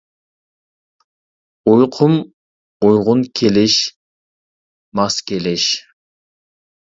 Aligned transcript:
ئۇيقۇم 1.71 2.15
ئۇيغۇن 2.21 3.21
كېلىش، 3.41 3.77
ماس 5.01 5.19
كېلىش. 5.29 5.69